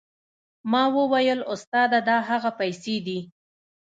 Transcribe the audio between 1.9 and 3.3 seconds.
دا هغه پيسې دي.